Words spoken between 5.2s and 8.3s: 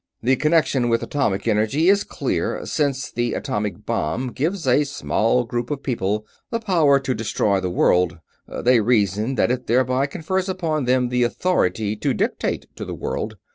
group of people the power to destroy the world,